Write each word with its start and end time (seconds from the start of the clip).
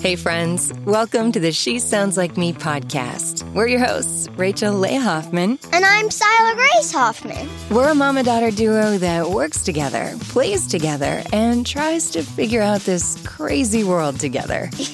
Hey, 0.00 0.14
friends. 0.14 0.72
Welcome 0.84 1.32
to 1.32 1.40
the 1.40 1.50
She 1.50 1.78
Sounds 1.80 2.16
Like 2.16 2.36
Me 2.36 2.52
podcast. 2.52 3.42
We're 3.54 3.66
your 3.66 3.84
hosts, 3.84 4.28
Rachel 4.36 4.72
Leigh 4.74 4.96
Hoffman. 4.96 5.58
And 5.72 5.84
I'm 5.84 6.10
Sila 6.10 6.52
Grace 6.54 6.92
Hoffman. 6.92 7.48
We're 7.70 7.88
a 7.88 7.94
mama 7.94 8.22
daughter 8.22 8.50
duo 8.52 8.98
that 8.98 9.28
works 9.28 9.62
together, 9.64 10.12
plays 10.20 10.68
together, 10.68 11.22
and 11.32 11.66
tries 11.66 12.10
to 12.10 12.22
figure 12.22 12.62
out 12.62 12.82
this 12.82 13.20
crazy 13.26 13.82
world 13.82 14.20
together. 14.20 14.70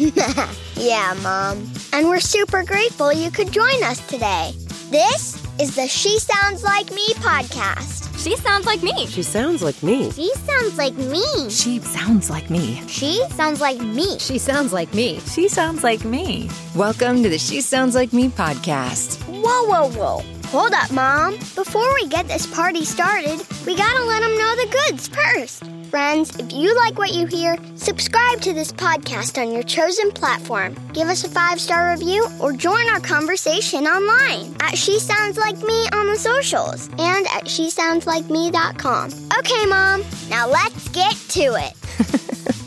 yeah, 0.77 1.15
Mom. 1.23 1.71
And 1.93 2.09
we're 2.09 2.21
super 2.21 2.63
grateful 2.63 3.13
you 3.13 3.31
could 3.31 3.53
join 3.53 3.83
us 3.83 4.05
today. 4.07 4.53
This 4.91 5.43
is 5.61 5.77
the 5.77 5.89
She 5.89 6.19
Sounds 6.21 6.65
Like 6.65 6.91
Me 6.91 7.07
podcast. 7.15 8.02
She 8.17 8.37
sounds 8.37 8.67
like 8.67 8.83
me. 8.83 9.07
She 9.07 9.23
sounds 9.23 9.63
like 9.63 9.83
me. 9.83 10.11
She 10.13 10.31
sounds 10.35 10.79
like 10.79 10.95
me. 10.95 11.51
She 11.51 11.81
sounds 11.81 12.31
like 12.31 12.51
me. 12.51 12.81
She 12.87 13.21
sounds 13.31 13.61
like 13.61 13.81
me. 13.81 14.19
She 14.19 14.39
sounds 14.39 14.73
like 14.73 14.95
me. 14.95 15.19
She 15.21 15.49
sounds 15.49 15.83
like 15.83 16.05
me. 16.05 16.49
Welcome 16.77 17.23
to 17.25 17.29
the 17.29 17.39
She 17.39 17.61
Sounds 17.61 17.95
Like 17.95 18.13
Me 18.13 18.29
podcast. 18.29 19.21
Whoa, 19.25 19.65
whoa, 19.65 19.89
whoa. 19.91 20.23
Hold 20.49 20.73
up, 20.73 20.93
Mom. 20.93 21.35
Before 21.57 21.93
we 21.95 22.07
get 22.07 22.29
this 22.29 22.47
party 22.47 22.85
started, 22.85 23.43
we 23.67 23.75
gotta 23.75 24.05
let 24.05 24.21
them 24.21 24.37
know 24.39 24.57
the 24.57 24.87
goods 24.89 25.09
first. 25.09 25.65
Friends, 25.93 26.35
if 26.39 26.55
you 26.55 26.75
like 26.75 26.97
what 26.97 27.13
you 27.13 27.27
hear, 27.27 27.55
subscribe 27.77 28.41
to 28.41 28.55
this 28.55 28.73
podcast 28.73 29.39
on 29.39 29.53
your 29.53 29.63
chosen 29.63 30.11
platform. 30.11 30.75
Give 30.95 31.07
us 31.07 31.23
a 31.23 31.29
five 31.29 31.61
star 31.61 31.91
review 31.91 32.27
or 32.41 32.55
join 32.55 32.89
our 32.89 32.99
conversation 32.99 33.85
online 33.85 34.57
at 34.61 34.79
She 34.79 34.99
Sounds 34.99 35.37
Like 35.37 35.59
Me 35.59 35.87
on 35.93 36.07
the 36.07 36.17
socials 36.17 36.89
and 36.99 37.27
at 37.27 37.45
SheSoundsLikeMe.com. 37.45 39.11
Okay, 39.39 39.67
Mom, 39.67 40.03
now 40.31 40.49
let's 40.49 40.89
get 40.89 41.15
to 41.29 41.61
it. 41.61 41.75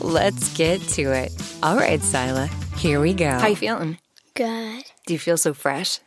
Let's 0.00 0.56
get 0.56 0.80
to 0.90 1.12
it. 1.12 1.32
All 1.64 1.76
right, 1.76 2.00
Sila, 2.00 2.46
here 2.76 3.00
we 3.00 3.12
go. 3.12 3.30
How 3.30 3.48
you 3.48 3.56
feeling? 3.56 3.98
Good. 4.34 4.84
Do 5.04 5.14
you 5.14 5.18
feel 5.18 5.36
so 5.36 5.52
fresh? 5.52 5.98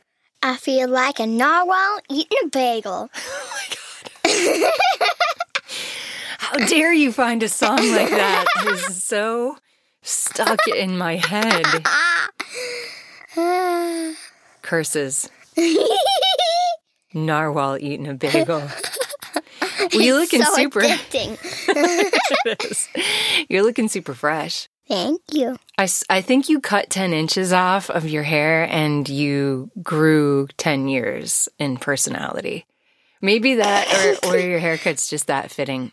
I 0.41 0.55
feel 0.55 0.88
like 0.88 1.19
a 1.19 1.27
narwhal 1.27 1.99
eating 2.09 2.38
a 2.45 2.47
bagel. 2.47 3.09
Oh 4.25 4.72
How 6.50 6.58
dare 6.66 6.92
you 6.92 7.11
find 7.11 7.44
a 7.44 7.47
song 7.47 7.78
like 7.78 8.09
that? 8.09 8.45
It 8.61 8.67
is 8.89 9.03
so 9.03 9.55
stuck 10.02 10.58
in 10.67 10.97
my 10.97 11.17
head. 11.17 11.64
Curses. 14.64 15.30
Narwhal 17.14 17.78
eating 17.78 18.08
a 18.08 18.16
bagel. 18.16 18.67
Well, 19.94 20.02
you're 20.02 20.16
looking 20.17 20.41
so 20.41 20.56
super. 20.56 20.81
addicting. 20.81 21.38
You're 23.50 23.63
looking 23.63 23.88
super 23.88 24.16
fresh. 24.16 24.67
Thank 24.88 25.22
you. 25.31 25.56
I, 25.78 25.88
I 26.09 26.22
think 26.22 26.50
you 26.50 26.59
cut 26.59 26.89
10 26.89 27.13
inches 27.13 27.53
off 27.53 27.91
of 27.91 28.09
your 28.09 28.23
hair 28.23 28.67
and 28.69 29.08
you 29.08 29.69
grew 29.84 30.47
10 30.58 30.88
years 30.88 31.47
in 31.59 31.78
personality. 31.78 32.66
Maybe 33.22 33.56
that, 33.56 34.17
or, 34.23 34.30
or 34.34 34.38
your 34.38 34.59
haircut's 34.59 35.09
just 35.09 35.28
that 35.28 35.52
fitting. 35.52 35.92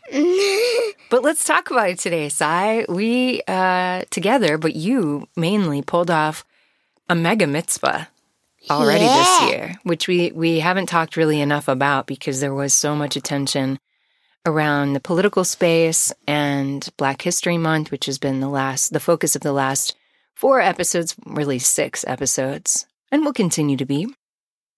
But 1.10 1.22
let's 1.22 1.44
talk 1.44 1.70
about 1.70 1.90
it 1.90 1.98
today, 1.98 2.28
Sai. 2.28 2.84
We, 2.88 3.42
uh, 3.46 4.02
together, 4.10 4.58
but 4.58 4.74
you 4.76 5.28
mainly 5.36 5.82
pulled 5.82 6.10
off 6.10 6.44
a 7.08 7.14
mega 7.14 7.46
mitzvah 7.46 8.08
already 8.70 9.04
Yeah. 9.04 9.16
this 9.16 9.50
year, 9.50 9.74
which 9.84 10.08
we, 10.08 10.32
we 10.32 10.58
haven't 10.60 10.86
talked 10.86 11.16
really 11.16 11.40
enough 11.40 11.68
about 11.68 12.06
because 12.06 12.40
there 12.40 12.54
was 12.54 12.74
so 12.74 12.96
much 12.96 13.14
attention 13.16 13.78
around 14.44 14.92
the 14.92 15.00
political 15.00 15.44
space 15.44 16.12
and 16.26 16.88
Black 16.96 17.22
History 17.22 17.58
Month, 17.58 17.90
which 17.90 18.06
has 18.06 18.18
been 18.18 18.40
the 18.40 18.48
last, 18.48 18.92
the 18.92 19.00
focus 19.00 19.36
of 19.36 19.42
the 19.42 19.52
last 19.52 19.96
four 20.34 20.60
episodes, 20.60 21.14
really 21.24 21.58
six 21.58 22.04
episodes, 22.06 22.86
and 23.12 23.24
will 23.24 23.32
continue 23.32 23.76
to 23.76 23.86
be. 23.86 24.06
But 24.06 24.14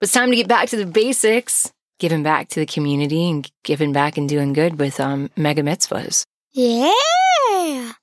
it's 0.03 0.11
time 0.13 0.29
to 0.29 0.35
get 0.35 0.47
back 0.47 0.69
to 0.69 0.77
the 0.77 0.85
basics, 0.85 1.71
giving 1.99 2.23
back 2.23 2.49
to 2.49 2.59
the 2.59 2.65
community 2.65 3.29
and 3.29 3.49
giving 3.63 3.93
back 3.93 4.17
and 4.17 4.27
doing 4.27 4.53
good 4.53 4.79
with 4.79 4.99
um, 4.99 5.29
mega 5.37 5.61
mitzvahs. 5.61 6.23
Yeah. 6.51 6.91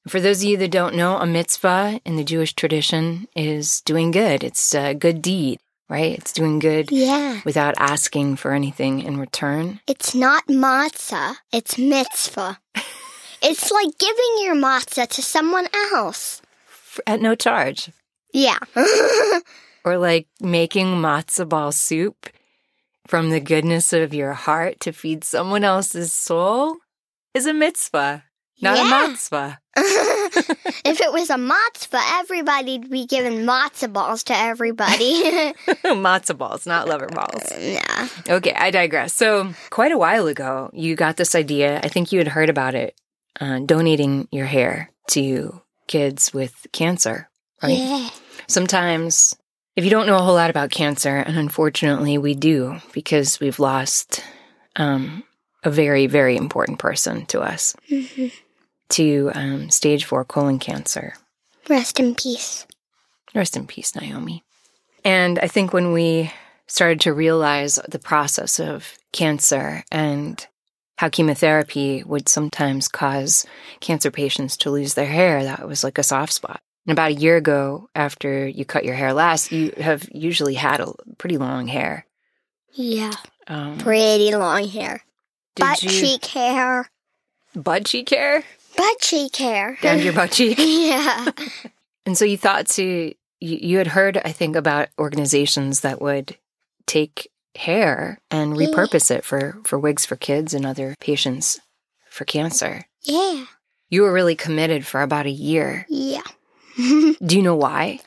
For 0.09 0.21
those 0.21 0.43
of 0.43 0.49
you 0.49 0.57
that 0.59 0.71
don't 0.71 0.95
know, 0.95 1.17
a 1.19 1.27
mitzvah 1.27 2.01
in 2.05 2.17
the 2.17 2.25
Jewish 2.25 2.55
tradition 2.55 3.27
is 3.35 3.81
doing 3.81 4.11
good. 4.13 4.45
It's 4.45 4.75
a 4.75 4.95
good 4.95 5.21
deed, 5.23 5.59
right? 5.89 6.13
It's 6.19 6.33
doing 6.33 6.59
good 6.61 6.91
Yeah. 6.93 7.41
without 7.45 7.75
asking 7.79 8.37
for 8.37 8.53
anything 8.53 9.01
in 9.03 9.19
return. 9.19 9.81
It's 9.89 10.15
not 10.15 10.47
matzah, 10.47 11.37
it's 11.53 11.77
mitzvah. 11.79 12.59
it's 13.43 13.71
like 13.73 13.99
giving 13.99 14.37
your 14.45 14.55
matzah 14.55 15.09
to 15.09 15.23
someone 15.23 15.67
else. 15.93 16.41
At 17.07 17.21
no 17.21 17.35
charge. 17.35 17.91
Yeah. 18.33 18.59
Or 19.85 19.99
like 19.99 20.27
making 20.41 20.97
matzo 20.97 21.49
ball 21.49 21.71
soup 21.71 22.29
from 23.09 23.31
the 23.31 23.41
goodness 23.41 23.93
of 23.93 24.13
your 24.15 24.33
heart 24.33 24.81
to 24.81 24.93
feed 24.93 25.25
someone 25.25 25.65
else's 25.65 26.13
soul 26.13 26.77
is 27.35 27.47
a 27.47 27.53
mitzvah, 27.55 28.25
not 28.63 28.77
Yeah. 28.77 29.05
a 29.05 29.09
mitzvah. 29.09 29.59
if 29.77 31.01
it 31.01 31.13
was 31.13 31.29
a 31.31 31.35
matzah, 31.37 32.01
everybody'd 32.21 32.91
be 32.91 33.07
giving 33.07 33.41
matzo 33.45 33.93
balls 33.93 34.25
to 34.25 34.37
everybody. 34.37 35.23
matzo 35.85 36.37
balls, 36.37 36.67
not 36.67 36.89
lover 36.89 37.09
balls. 37.09 37.43
yeah. 37.59 38.09
Okay, 38.29 38.55
I 38.55 38.71
digress. 38.71 39.13
So, 39.15 39.53
quite 39.71 39.93
a 39.93 39.99
while 39.99 40.27
ago, 40.27 40.71
you 40.73 40.97
got 40.97 41.17
this 41.17 41.35
idea. 41.35 41.81
I 41.83 41.89
think 41.89 42.11
you 42.13 42.19
had 42.19 42.29
heard 42.29 42.49
about 42.49 42.75
it 42.75 42.99
uh, 43.41 43.61
donating 43.61 44.29
your 44.33 44.47
hair 44.47 44.91
to 45.11 45.61
kids 45.87 46.33
with 46.33 46.67
cancer, 46.73 47.29
right? 47.63 47.79
Yeah. 47.79 48.09
Sometimes, 48.49 49.37
if 49.77 49.85
you 49.85 49.91
don't 49.91 50.07
know 50.07 50.17
a 50.17 50.23
whole 50.23 50.35
lot 50.35 50.51
about 50.51 50.71
cancer, 50.71 51.17
and 51.17 51.37
unfortunately 51.37 52.19
we 52.19 52.35
do 52.35 52.79
because 52.93 53.39
we've 53.41 53.59
lost 53.61 54.23
um, 54.77 55.23
a 55.63 55.71
very, 55.71 56.07
very 56.07 56.37
important 56.37 56.79
person 56.79 57.27
to 57.27 57.41
us 57.41 57.75
Mhm. 57.91 58.33
to 58.91 59.31
um, 59.35 59.71
stage 59.71 60.05
four 60.05 60.25
colon 60.25 60.59
cancer. 60.59 61.15
Rest 61.69 61.99
in 62.01 62.15
peace. 62.15 62.67
Rest 63.35 63.57
in 63.57 63.67
peace, 63.67 63.95
Naomi. 63.95 64.43
And 65.05 65.39
I 65.39 65.49
think 65.49 65.73
when 65.73 65.93
we 65.93 66.33
started 66.67 67.01
to 67.03 67.13
realize 67.13 67.79
the 67.89 67.99
process 67.99 68.59
of 68.59 68.97
cancer 69.13 69.85
and 69.93 70.45
how 70.99 71.09
chemotherapy 71.09 72.03
would 72.05 72.29
sometimes 72.29 72.89
cause 72.89 73.45
cancer 73.81 74.11
patients 74.11 74.57
to 74.59 74.71
lose 74.71 74.95
their 74.95 75.07
hair, 75.07 75.45
that 75.45 75.69
was 75.69 75.85
like 75.85 75.99
a 75.99 76.03
soft 76.03 76.33
spot. 76.33 76.61
And 76.87 76.93
about 76.93 77.11
a 77.11 77.15
year 77.15 77.37
ago, 77.37 77.89
after 77.95 78.47
you 78.47 78.65
cut 78.65 78.85
your 78.85 78.95
hair 78.95 79.13
last, 79.13 79.51
you 79.51 79.73
have 79.79 80.09
usually 80.13 80.55
had 80.55 80.81
a 80.81 80.93
pretty 81.19 81.37
long 81.37 81.67
hair. 81.67 82.07
Yeah. 82.75 83.13
Um, 83.49 83.79
Pretty 83.79 84.35
long 84.35 84.69
hair. 84.69 85.03
butt 85.57 85.83
you 85.83 85.89
cheek 85.89 86.25
hair. 86.27 86.89
butt 87.55 87.87
cheek 87.87 88.11
hair 88.11 88.43
Butt 88.77 88.99
cheek 89.01 89.35
hair. 89.37 89.79
down 89.83 90.01
your 90.01 90.13
butt 90.13 90.31
cheek? 90.33 90.59
yeah. 90.61 91.27
And 92.05 92.17
so 92.19 92.25
you 92.25 92.37
thought 92.37 92.67
to, 92.71 92.83
you, 92.85 93.15
you 93.41 93.79
had 93.79 93.87
heard, 93.89 94.19
I 94.25 94.33
think, 94.33 94.55
about 94.57 94.89
organizations 94.99 95.81
that 95.81 96.01
would 96.03 96.37
take 96.87 97.31
hair 97.57 98.21
and 98.31 98.57
Yeah. 98.57 98.67
repurpose 98.69 99.11
it 99.11 99.25
for, 99.25 99.59
for 99.65 99.79
wigs 99.79 100.05
for 100.05 100.17
kids 100.17 100.53
and 100.55 100.67
other 100.67 100.95
patients 101.01 101.59
for 102.11 102.25
cancer. 102.27 102.85
Yeah. 103.03 103.47
You 103.89 104.03
were 104.03 104.13
really 104.13 104.37
committed 104.37 104.87
for 104.87 105.01
about 105.03 105.27
a 105.27 105.31
year. 105.31 105.87
Yeah. 105.89 106.21
Do 106.77 107.37
you 107.37 107.43
know 107.43 107.57
why? 107.57 108.01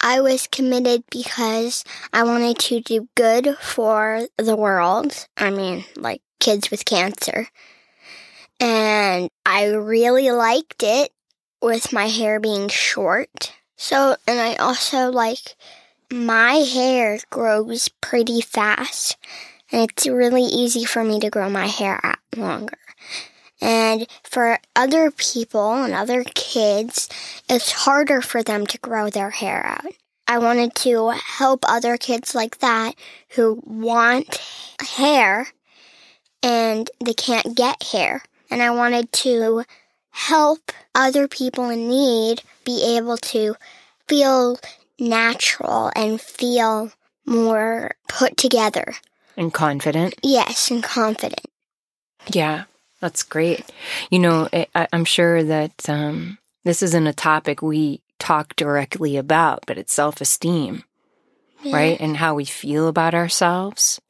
I 0.00 0.20
was 0.20 0.46
committed 0.46 1.04
because 1.10 1.84
I 2.12 2.24
wanted 2.24 2.58
to 2.58 2.80
do 2.80 3.08
good 3.14 3.56
for 3.58 4.26
the 4.38 4.56
world. 4.56 5.26
I 5.36 5.50
mean, 5.50 5.84
like 5.96 6.22
kids 6.40 6.70
with 6.70 6.84
cancer. 6.84 7.48
And 8.60 9.28
I 9.44 9.66
really 9.66 10.30
liked 10.30 10.82
it 10.82 11.10
with 11.60 11.92
my 11.92 12.06
hair 12.06 12.40
being 12.40 12.68
short. 12.68 13.52
So, 13.76 14.16
and 14.26 14.40
I 14.40 14.54
also 14.56 15.10
like 15.10 15.56
my 16.10 16.54
hair 16.54 17.18
grows 17.30 17.88
pretty 18.00 18.40
fast. 18.40 19.16
And 19.72 19.90
it's 19.90 20.06
really 20.06 20.44
easy 20.44 20.84
for 20.84 21.02
me 21.02 21.18
to 21.20 21.30
grow 21.30 21.50
my 21.50 21.66
hair 21.66 22.00
out 22.04 22.18
longer. 22.36 22.78
And 23.64 24.06
for 24.22 24.58
other 24.76 25.10
people 25.10 25.72
and 25.72 25.94
other 25.94 26.22
kids, 26.22 27.08
it's 27.48 27.72
harder 27.72 28.20
for 28.20 28.42
them 28.42 28.66
to 28.66 28.78
grow 28.78 29.08
their 29.08 29.30
hair 29.30 29.64
out. 29.64 29.94
I 30.28 30.36
wanted 30.36 30.74
to 30.76 31.08
help 31.08 31.64
other 31.66 31.96
kids 31.96 32.34
like 32.34 32.58
that 32.58 32.94
who 33.30 33.62
want 33.64 34.38
hair 34.86 35.48
and 36.42 36.90
they 37.02 37.14
can't 37.14 37.56
get 37.56 37.82
hair. 37.84 38.22
And 38.50 38.62
I 38.62 38.70
wanted 38.70 39.10
to 39.12 39.64
help 40.10 40.70
other 40.94 41.26
people 41.26 41.70
in 41.70 41.88
need 41.88 42.42
be 42.66 42.96
able 42.98 43.16
to 43.16 43.56
feel 44.06 44.58
natural 45.00 45.90
and 45.96 46.20
feel 46.20 46.92
more 47.24 47.92
put 48.08 48.36
together. 48.36 48.94
And 49.38 49.54
confident. 49.54 50.16
Yes, 50.22 50.70
and 50.70 50.82
confident. 50.82 51.46
Yeah, 52.26 52.64
that's 53.04 53.22
great. 53.22 53.70
You 54.10 54.18
know, 54.18 54.48
I, 54.50 54.66
I- 54.74 54.88
I'm 54.92 55.04
sure 55.04 55.42
that 55.42 55.88
um, 55.90 56.38
this 56.64 56.82
isn't 56.82 57.06
a 57.06 57.12
topic 57.12 57.60
we 57.60 58.00
talk 58.18 58.56
directly 58.56 59.18
about, 59.18 59.64
but 59.66 59.76
it's 59.76 59.92
self 59.92 60.22
esteem, 60.22 60.84
right? 61.64 62.00
And 62.00 62.16
how 62.16 62.34
we 62.34 62.46
feel 62.46 62.88
about 62.88 63.14
ourselves. 63.14 64.00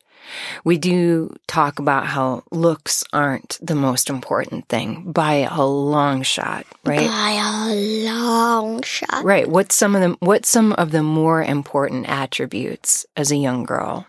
We 0.64 0.78
do 0.78 1.34
talk 1.48 1.78
about 1.80 2.06
how 2.06 2.44
looks 2.52 3.02
aren't 3.12 3.58
the 3.60 3.74
most 3.74 4.08
important 4.08 4.68
thing 4.68 5.10
by 5.12 5.46
a 5.50 5.62
long 5.64 6.22
shot, 6.22 6.64
right? 6.84 7.10
By 7.10 7.30
a 7.70 7.74
long 8.08 8.80
shot. 8.82 9.24
Right. 9.24 9.48
What's 9.48 9.74
some 9.74 9.96
of 9.96 10.02
the 10.02 10.16
what's 10.24 10.48
some 10.48 10.72
of 10.74 10.92
the 10.92 11.02
more 11.02 11.42
important 11.42 12.08
attributes 12.08 13.04
as 13.16 13.32
a 13.32 13.36
young 13.36 13.64
girl? 13.64 14.06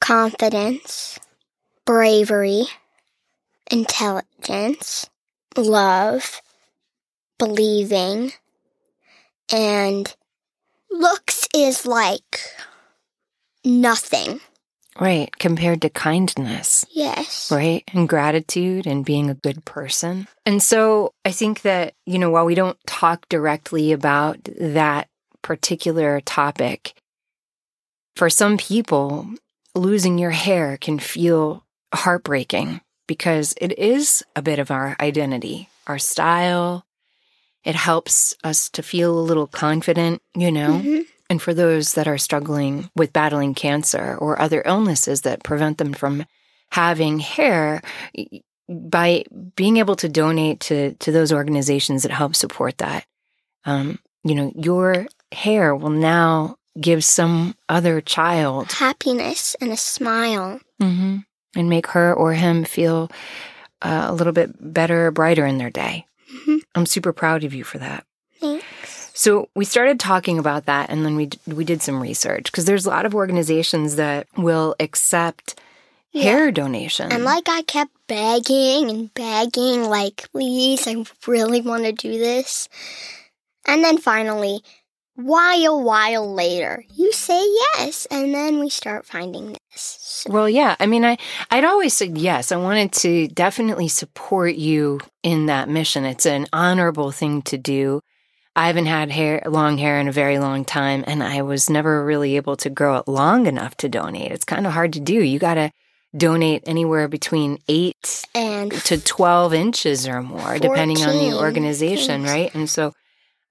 Confidence, 0.00 1.18
bravery, 1.86 2.64
intelligence, 3.72 5.08
love, 5.56 6.42
believing, 7.38 8.32
and 9.50 10.14
looks 10.90 11.48
is 11.54 11.86
like 11.86 12.40
nothing. 13.64 14.40
Right, 15.00 15.34
compared 15.38 15.80
to 15.82 15.88
kindness, 15.88 16.84
Yes. 16.90 17.50
right? 17.50 17.82
And 17.94 18.06
gratitude 18.06 18.86
and 18.86 19.06
being 19.06 19.30
a 19.30 19.34
good 19.34 19.64
person. 19.64 20.28
And 20.44 20.62
so 20.62 21.14
I 21.24 21.32
think 21.32 21.62
that, 21.62 21.94
you 22.04 22.18
know, 22.18 22.28
while 22.28 22.44
we 22.44 22.54
don't 22.54 22.76
talk 22.86 23.26
directly 23.30 23.92
about 23.92 24.38
that 24.60 25.08
particular 25.40 26.20
topic, 26.20 26.92
for 28.16 28.28
some 28.28 28.58
people, 28.58 29.26
losing 29.74 30.18
your 30.18 30.30
hair 30.30 30.76
can 30.76 30.98
feel 30.98 31.64
heartbreaking 31.94 32.82
because 33.06 33.54
it 33.60 33.78
is 33.78 34.22
a 34.36 34.42
bit 34.42 34.58
of 34.58 34.70
our 34.70 34.96
identity, 35.00 35.68
our 35.86 35.98
style. 35.98 36.84
It 37.64 37.74
helps 37.74 38.34
us 38.42 38.68
to 38.70 38.82
feel 38.82 39.18
a 39.18 39.20
little 39.20 39.46
confident, 39.46 40.20
you 40.34 40.50
know? 40.50 40.80
Mhm. 40.82 41.06
And 41.30 41.40
for 41.40 41.54
those 41.54 41.94
that 41.94 42.08
are 42.08 42.18
struggling 42.18 42.90
with 42.94 43.12
battling 43.12 43.54
cancer 43.54 44.16
or 44.20 44.40
other 44.40 44.62
illnesses 44.66 45.22
that 45.22 45.42
prevent 45.44 45.78
them 45.78 45.92
from 45.92 46.26
having 46.70 47.20
hair, 47.20 47.82
by 48.68 49.24
being 49.56 49.76
able 49.76 49.96
to 49.96 50.08
donate 50.08 50.60
to, 50.60 50.94
to 50.94 51.12
those 51.12 51.32
organizations 51.32 52.02
that 52.02 52.12
help 52.12 52.34
support 52.34 52.78
that, 52.78 53.06
um, 53.64 53.98
you 54.24 54.34
know, 54.34 54.52
your 54.56 55.06
hair 55.32 55.74
will 55.74 55.90
now 55.90 56.56
give 56.80 57.04
some 57.04 57.54
other 57.68 58.00
child 58.00 58.72
Happiness 58.72 59.54
and 59.60 59.70
a 59.72 59.76
smile. 59.76 60.60
hmm 60.80 61.18
and 61.54 61.68
make 61.68 61.88
her 61.88 62.12
or 62.14 62.32
him 62.34 62.64
feel 62.64 63.10
uh, 63.82 64.06
a 64.08 64.14
little 64.14 64.32
bit 64.32 64.50
better, 64.60 65.10
brighter 65.10 65.44
in 65.44 65.58
their 65.58 65.70
day. 65.70 66.06
Mhm. 66.32 66.60
I'm 66.74 66.86
super 66.86 67.12
proud 67.12 67.44
of 67.44 67.52
you 67.52 67.64
for 67.64 67.78
that. 67.78 68.04
Thanks. 68.40 69.10
So 69.14 69.48
we 69.54 69.64
started 69.64 70.00
talking 70.00 70.38
about 70.38 70.66
that, 70.66 70.88
and 70.90 71.04
then 71.04 71.16
we 71.16 71.26
d- 71.26 71.38
we 71.46 71.64
did 71.64 71.82
some 71.82 72.00
research 72.00 72.44
because 72.44 72.64
there's 72.64 72.86
a 72.86 72.90
lot 72.90 73.04
of 73.06 73.14
organizations 73.14 73.96
that 73.96 74.26
will 74.36 74.74
accept 74.80 75.60
hair 76.14 76.50
donation. 76.50 77.10
And 77.12 77.24
like 77.24 77.48
I 77.48 77.62
kept 77.62 77.92
begging 78.06 78.88
and 78.90 79.12
begging, 79.14 79.84
like, 79.84 80.28
please, 80.32 80.86
I 80.86 81.04
really 81.26 81.60
want 81.60 81.84
to 81.84 81.92
do 81.92 82.18
this. 82.18 82.68
And 83.66 83.84
then 83.84 83.98
finally, 83.98 84.62
while, 85.14 85.82
while 85.82 86.32
later, 86.32 86.84
you 86.94 87.12
say 87.12 87.44
yes. 87.76 88.06
And 88.10 88.34
then 88.34 88.58
we 88.58 88.68
start 88.68 89.04
finding 89.04 89.48
this. 89.52 89.98
So, 90.00 90.32
well, 90.32 90.48
yeah. 90.48 90.76
I 90.80 90.86
mean, 90.86 91.04
I 91.04 91.18
I'd 91.50 91.64
always 91.64 91.94
said 91.94 92.16
yes. 92.16 92.52
I 92.52 92.56
wanted 92.56 92.92
to 92.94 93.28
definitely 93.28 93.88
support 93.88 94.54
you 94.54 95.00
in 95.22 95.46
that 95.46 95.68
mission. 95.68 96.04
It's 96.04 96.26
an 96.26 96.46
honorable 96.52 97.10
thing 97.10 97.42
to 97.42 97.58
do. 97.58 98.00
I 98.54 98.66
haven't 98.66 98.86
had 98.86 99.10
hair, 99.10 99.42
long 99.46 99.78
hair 99.78 99.98
in 99.98 100.08
a 100.08 100.12
very 100.12 100.38
long 100.38 100.64
time, 100.64 101.04
and 101.06 101.22
I 101.22 101.40
was 101.40 101.70
never 101.70 102.04
really 102.04 102.36
able 102.36 102.56
to 102.58 102.68
grow 102.68 102.98
it 102.98 103.08
long 103.08 103.46
enough 103.46 103.76
to 103.78 103.88
donate. 103.88 104.30
It's 104.30 104.44
kind 104.44 104.66
of 104.66 104.74
hard 104.74 104.92
to 104.92 105.00
do. 105.00 105.14
You 105.14 105.38
got 105.38 105.54
to 105.54 105.70
donate 106.14 106.62
anywhere 106.66 107.08
between 107.08 107.58
eight 107.68 108.24
and 108.34 108.70
to 108.70 109.00
12 109.00 109.54
inches 109.54 110.06
or 110.06 110.22
more, 110.22 110.58
depending 110.58 111.02
on 111.02 111.18
the 111.18 111.38
organization, 111.38 112.24
right? 112.24 112.54
And 112.54 112.68
so 112.68 112.92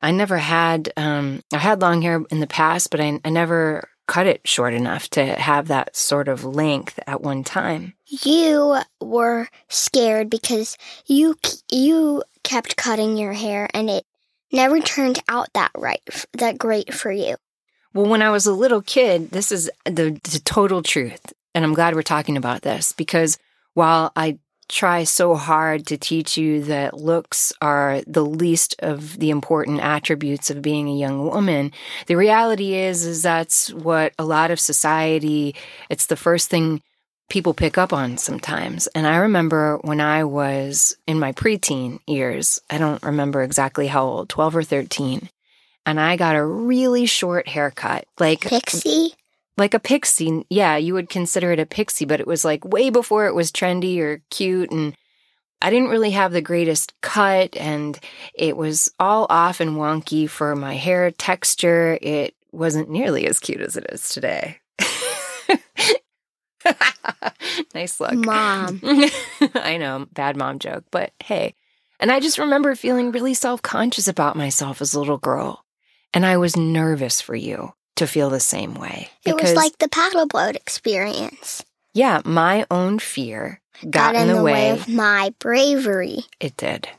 I 0.01 0.11
never 0.11 0.37
had, 0.37 0.91
um, 0.97 1.43
I 1.53 1.57
had 1.57 1.81
long 1.81 2.01
hair 2.01 2.23
in 2.29 2.39
the 2.39 2.47
past, 2.47 2.89
but 2.89 2.99
I, 2.99 3.19
I 3.23 3.29
never 3.29 3.87
cut 4.07 4.27
it 4.27 4.45
short 4.45 4.73
enough 4.73 5.09
to 5.11 5.23
have 5.25 5.67
that 5.67 5.95
sort 5.95 6.27
of 6.27 6.43
length 6.43 6.99
at 7.07 7.21
one 7.21 7.43
time. 7.43 7.93
you 8.07 8.77
were 8.99 9.47
scared 9.69 10.29
because 10.29 10.77
you 11.05 11.35
you 11.71 12.21
kept 12.43 12.75
cutting 12.75 13.15
your 13.15 13.31
hair 13.31 13.69
and 13.73 13.89
it 13.89 14.05
never 14.51 14.81
turned 14.81 15.19
out 15.29 15.47
that 15.53 15.71
right 15.77 16.01
that 16.33 16.57
great 16.57 16.93
for 16.93 17.11
you. 17.11 17.37
Well, 17.93 18.05
when 18.07 18.21
I 18.21 18.31
was 18.31 18.45
a 18.45 18.53
little 18.53 18.81
kid, 18.81 19.31
this 19.31 19.51
is 19.51 19.69
the, 19.85 20.19
the 20.23 20.41
total 20.43 20.81
truth. 20.81 21.33
And 21.53 21.63
I'm 21.63 21.73
glad 21.73 21.95
we're 21.95 22.03
talking 22.03 22.37
about 22.37 22.61
this 22.61 22.93
because 22.93 23.37
while 23.73 24.11
I 24.15 24.39
try 24.71 25.03
so 25.03 25.35
hard 25.35 25.85
to 25.87 25.97
teach 25.97 26.37
you 26.37 26.63
that 26.63 26.95
looks 26.95 27.53
are 27.61 28.01
the 28.07 28.25
least 28.25 28.75
of 28.79 29.19
the 29.19 29.29
important 29.29 29.81
attributes 29.81 30.49
of 30.49 30.61
being 30.61 30.87
a 30.87 30.97
young 30.97 31.25
woman, 31.25 31.71
the 32.07 32.15
reality 32.15 32.73
is 32.75 33.05
is 33.05 33.21
that's 33.21 33.73
what 33.73 34.13
a 34.17 34.25
lot 34.25 34.51
of 34.51 34.59
society 34.59 35.55
it's 35.89 36.05
the 36.07 36.15
first 36.15 36.49
thing 36.49 36.81
people 37.29 37.53
pick 37.53 37.77
up 37.77 37.93
on 37.93 38.17
sometimes. 38.17 38.87
And 38.87 39.07
I 39.07 39.17
remember 39.17 39.77
when 39.83 40.01
I 40.01 40.25
was 40.25 40.97
in 41.07 41.17
my 41.17 41.31
preteen 41.31 41.99
years, 42.05 42.59
I 42.69 42.77
don't 42.77 43.01
remember 43.03 43.41
exactly 43.41 43.87
how 43.87 44.05
old, 44.05 44.29
12 44.29 44.57
or 44.57 44.63
13, 44.63 45.29
and 45.85 45.99
I 45.99 46.17
got 46.17 46.35
a 46.35 46.45
really 46.45 47.05
short 47.05 47.47
haircut, 47.47 48.05
like 48.19 48.41
Pixie? 48.41 49.13
Like 49.61 49.73
a 49.75 49.79
pixie. 49.79 50.43
Yeah, 50.49 50.75
you 50.75 50.95
would 50.95 51.07
consider 51.07 51.51
it 51.51 51.59
a 51.59 51.67
pixie, 51.67 52.05
but 52.05 52.19
it 52.19 52.25
was 52.25 52.43
like 52.43 52.65
way 52.65 52.89
before 52.89 53.27
it 53.27 53.35
was 53.35 53.51
trendy 53.51 53.99
or 53.99 54.23
cute. 54.31 54.71
And 54.71 54.97
I 55.61 55.69
didn't 55.69 55.89
really 55.89 56.09
have 56.11 56.31
the 56.31 56.41
greatest 56.41 56.99
cut, 57.01 57.55
and 57.55 57.99
it 58.33 58.57
was 58.57 58.91
all 58.99 59.27
off 59.29 59.59
and 59.59 59.77
wonky 59.77 60.27
for 60.27 60.55
my 60.55 60.73
hair 60.73 61.11
texture. 61.11 61.99
It 62.01 62.33
wasn't 62.51 62.89
nearly 62.89 63.27
as 63.27 63.39
cute 63.39 63.61
as 63.61 63.77
it 63.77 63.85
is 63.89 64.09
today. 64.09 64.57
nice 67.75 67.99
look. 67.99 68.13
Mom. 68.15 68.81
I 69.53 69.77
know, 69.77 70.07
bad 70.11 70.37
mom 70.37 70.57
joke, 70.57 70.85
but 70.89 71.13
hey. 71.23 71.53
And 71.99 72.11
I 72.11 72.19
just 72.19 72.39
remember 72.39 72.73
feeling 72.73 73.11
really 73.11 73.35
self 73.35 73.61
conscious 73.61 74.07
about 74.07 74.35
myself 74.35 74.81
as 74.81 74.95
a 74.95 74.99
little 74.99 75.19
girl. 75.19 75.63
And 76.15 76.25
I 76.25 76.37
was 76.37 76.57
nervous 76.57 77.21
for 77.21 77.35
you 77.35 77.73
to 78.01 78.07
feel 78.07 78.31
the 78.31 78.39
same 78.39 78.73
way. 78.73 79.09
It 79.23 79.35
was 79.39 79.53
like 79.53 79.77
the 79.77 79.87
paddle 79.87 80.25
boat 80.25 80.55
experience. 80.55 81.63
yeah, 81.93 82.21
my 82.25 82.65
own 82.71 82.97
fear 82.97 83.61
got, 83.89 84.15
in, 84.15 84.27
the, 84.27 84.41
way. 84.41 84.71
of 84.71 84.87
my 84.87 85.33
bravery. 85.37 86.25
It 86.39 86.57
did. 86.57 86.89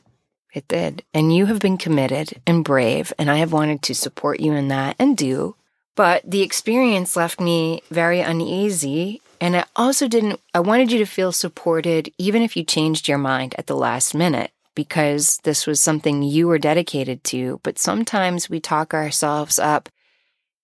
It 0.53 0.65
did. 0.69 1.03
And 1.13 1.35
you 1.35 1.47
have 1.47 1.59
been 1.59 1.77
committed 1.77 2.41
and 2.47 2.63
brave, 2.63 3.11
and 3.19 3.29
I 3.29 3.37
have 3.37 3.51
wanted 3.51 3.81
to 3.83 3.95
support 3.95 4.39
you 4.39 4.53
in 4.53 4.69
that 4.69 4.95
and 4.97 5.17
do. 5.17 5.55
But 5.95 6.23
the 6.29 6.41
experience 6.41 7.17
left 7.17 7.41
me 7.41 7.81
very 7.91 8.21
uneasy. 8.21 9.21
And 9.41 9.57
I 9.57 9.65
also 9.75 10.07
didn't, 10.07 10.39
I 10.53 10.61
wanted 10.61 10.89
you 10.91 10.99
to 10.99 11.05
feel 11.05 11.33
supported, 11.33 12.11
even 12.17 12.41
if 12.41 12.55
you 12.55 12.63
changed 12.63 13.09
your 13.09 13.17
mind 13.17 13.55
at 13.57 13.67
the 13.67 13.75
last 13.75 14.15
minute, 14.15 14.51
because 14.73 15.39
this 15.43 15.67
was 15.67 15.81
something 15.81 16.23
you 16.23 16.47
were 16.47 16.59
dedicated 16.59 17.25
to. 17.25 17.59
But 17.61 17.77
sometimes 17.77 18.49
we 18.49 18.61
talk 18.61 18.93
ourselves 18.93 19.59
up 19.59 19.89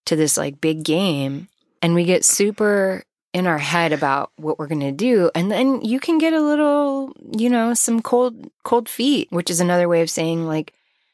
to 0.05 0.15
this 0.15 0.37
like 0.37 0.61
big 0.61 0.83
game 0.83 1.47
and 1.81 1.93
we 1.93 2.03
get 2.03 2.25
super 2.25 3.03
in 3.33 3.45
our 3.45 3.59
head 3.59 3.93
about 3.93 4.31
what 4.37 4.57
we're 4.57 4.67
going 4.67 4.79
to 4.79 4.91
do 4.91 5.29
and 5.35 5.51
then 5.51 5.81
you 5.81 5.99
can 5.99 6.17
get 6.17 6.33
a 6.33 6.41
little 6.41 7.13
you 7.37 7.49
know 7.49 7.73
some 7.73 8.01
cold 8.01 8.49
cold 8.63 8.89
feet 8.89 9.27
which 9.31 9.49
is 9.49 9.59
another 9.59 9.87
way 9.87 10.01
of 10.01 10.09
saying 10.09 10.45
like 10.45 10.73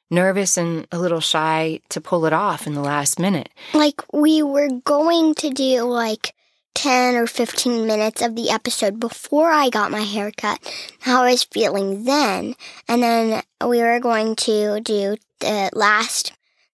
nervous 0.10 0.56
and 0.56 0.88
a 0.92 1.00
little 1.00 1.20
shy 1.20 1.80
to 1.89 2.00
pull 2.00 2.25
it 2.25 2.32
off 2.34 2.68
in 2.68 2.74
the 2.74 2.82
last 2.82 3.20
minute 3.20 3.50
Like 3.74 4.01
we 4.13 4.42
were 4.44 4.70
going 4.86 5.36
to 5.36 5.50
do 5.50 5.82
like 5.82 6.34
10 6.75 7.15
or 7.15 7.25
15 7.25 7.88
minutes 7.88 8.22
of 8.22 8.36
the 8.36 8.50
episode 8.50 9.00
before 9.00 9.50
I 9.50 9.70
got 9.70 9.92
my 9.92 10.01
haircut, 10.01 10.60
how 11.00 11.24
I 11.24 11.32
was 11.32 11.46
feeling 11.46 12.04
then. 12.04 12.54
And 12.88 13.01
then 13.01 13.42
we 13.65 13.80
were 13.80 14.00
going 14.01 14.36
to 14.36 14.82
do 14.82 15.15
the 15.39 15.70
last 15.74 16.34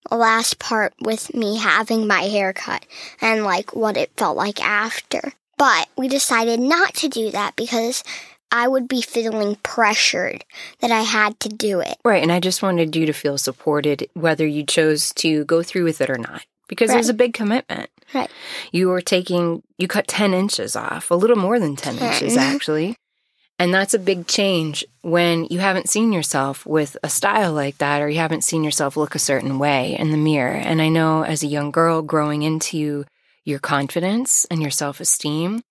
last 0.09 0.59
part 0.59 0.93
with 1.01 1.33
me 1.33 1.57
having 1.57 2.07
my 2.07 2.21
haircut 2.23 2.85
and 3.21 3.43
like 3.43 3.75
what 3.75 3.97
it 3.97 4.11
felt 4.17 4.37
like 4.37 4.61
after. 4.63 5.33
But 5.57 5.89
we 5.97 6.07
decided 6.07 6.59
not 6.59 6.93
to 6.95 7.07
do 7.07 7.29
that 7.31 7.55
because 7.55 8.03
I 8.51 8.67
would 8.67 8.87
be 8.87 9.01
feeling 9.01 9.55
pressured 9.63 10.43
that 10.79 10.91
I 10.91 11.01
had 11.01 11.39
to 11.41 11.49
do 11.49 11.79
it. 11.79 11.97
right 12.03 12.21
and 12.21 12.31
i 12.31 12.39
just 12.39 12.61
wanted 12.61 12.95
you 12.95 13.05
to 13.05 13.13
feel 13.13 13.37
supported 13.37 14.09
whether 14.13 14.45
you 14.45 14.65
chose 14.65 15.13
to 15.13 15.45
go 15.45 15.63
through 15.63 15.83
with 15.85 16.01
it 16.01 16.09
or 16.09 16.17
not 16.17 16.45
because 16.67 16.89
it 16.91 16.97
was 16.97 17.09
a 17.09 17.13
big 17.13 17.33
commitment 17.33 17.89
Right. 18.13 18.29
you 18.73 18.89
were 18.89 18.99
taking 18.99 19.63
you 19.77 19.87
cut 19.87 20.05
10 20.07 20.33
inches 20.33 20.75
off 20.75 21.11
a 21.11 21.15
little 21.15 21.37
more 21.37 21.59
than 21.59 21.77
10 21.77 21.97
inches 21.99 22.35
actually 22.35 22.97
And 23.61 23.71
that's 23.71 23.93
a 23.93 23.99
big 23.99 24.25
change 24.25 24.83
when 25.03 25.45
you 25.51 25.59
haven't 25.59 25.87
seen 25.87 26.11
yourself 26.11 26.65
with 26.65 26.97
a 27.03 27.09
style 27.09 27.53
like 27.53 27.77
that 27.77 28.01
or 28.01 28.09
you 28.09 28.17
haven't 28.17 28.43
seen 28.43 28.63
yourself 28.63 28.97
look 28.97 29.13
a 29.13 29.19
certain 29.19 29.59
way 29.59 29.95
in 29.99 30.09
the 30.09 30.17
mirror. 30.17 30.55
And 30.55 30.81
I 30.81 30.89
know 30.89 31.23
as 31.23 31.43
a 31.43 31.47
young 31.47 31.69
girl 31.69 32.01
growing 32.01 32.41
into 32.41 33.05
your 33.45 33.59
confidence 33.59 34.45
and 34.49 34.63
your 34.63 34.71
self 34.71 34.99
esteem, 34.99 35.61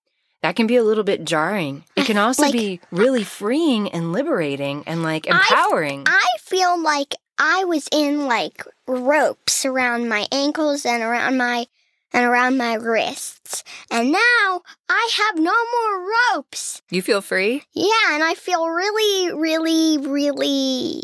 that 0.41 0.55
can 0.55 0.69
be 0.69 0.77
a 0.77 0.85
little 0.85 1.03
bit 1.03 1.25
jarring. 1.25 1.83
It 1.97 2.05
can 2.07 2.17
also 2.17 2.45
Like- 2.45 2.53
be 2.53 2.81
really 2.93 3.25
freeing 3.25 3.91
and 3.91 4.13
liberating 4.13 4.85
and 4.87 5.03
like 5.03 5.27
empowering. 5.27 6.05
I 6.07 6.29
feel 6.39 6.81
like 6.81 7.17
I 7.41 7.65
was 7.65 7.89
in 7.91 8.29
like 8.29 8.65
ropes 8.87 9.65
around 9.65 10.09
my 10.09 10.29
ankles 10.31 10.87
and 10.87 11.03
around 11.03 11.39
my 11.39 11.67
and 12.13 12.25
around 12.25 12.57
my 12.57 12.75
wrists. 12.75 13.63
And 13.91 14.13
now 14.13 14.61
I 14.89 15.11
have 15.19 15.37
no 15.37 15.53
more 15.53 16.11
ropes. 16.37 16.83
you 16.91 17.03
feel 17.03 17.21
free? 17.21 17.63
Yeah, 17.73 18.15
and 18.15 18.23
I 18.23 18.35
feel 18.35 18.69
really, 18.69 19.33
really, 19.35 19.99
really 19.99 21.03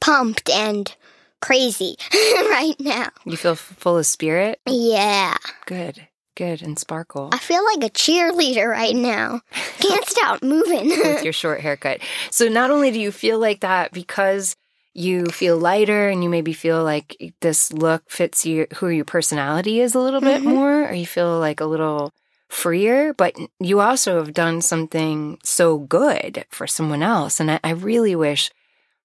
pumped 0.00 0.50
and 0.50 0.94
crazy 1.42 1.96
right 2.12 2.74
now. 2.78 3.08
You 3.24 3.36
feel 3.36 3.52
f- 3.52 3.58
full 3.58 3.98
of 3.98 4.06
spirit? 4.06 4.60
Yeah. 4.66 5.36
Good, 5.66 6.06
good, 6.36 6.62
and 6.62 6.78
sparkle. 6.78 7.30
I 7.32 7.38
feel 7.38 7.64
like 7.64 7.84
a 7.84 7.92
cheerleader 7.92 8.68
right 8.68 8.94
now. 8.94 9.40
Can't 9.80 10.08
stop 10.08 10.42
moving. 10.42 10.88
with 10.88 11.24
your 11.24 11.32
short 11.32 11.60
haircut. 11.60 12.00
So 12.30 12.48
not 12.48 12.70
only 12.70 12.90
do 12.90 13.00
you 13.00 13.12
feel 13.12 13.38
like 13.38 13.60
that 13.60 13.92
because 13.92 14.54
you 14.96 15.26
feel 15.26 15.58
lighter 15.58 16.08
and 16.08 16.24
you 16.24 16.30
maybe 16.30 16.52
feel 16.54 16.82
like 16.82 17.34
this 17.40 17.72
look 17.72 18.02
fits 18.10 18.46
you 18.46 18.66
who 18.76 18.88
your 18.88 19.04
personality 19.04 19.80
is 19.80 19.94
a 19.94 20.00
little 20.00 20.20
bit 20.20 20.40
Mhm. 20.42 20.54
more 20.54 20.88
or 20.88 20.92
you 20.94 21.06
feel 21.06 21.38
like 21.38 21.60
a 21.60 21.66
little 21.66 22.12
freer, 22.48 23.12
but 23.12 23.36
you 23.60 23.80
also 23.80 24.16
have 24.18 24.32
done 24.32 24.62
something 24.62 25.38
so 25.42 25.78
good 25.78 26.44
for 26.48 26.66
someone 26.66 27.02
else. 27.02 27.40
And 27.40 27.50
I, 27.50 27.60
I 27.62 27.70
really 27.70 28.16
wish 28.16 28.50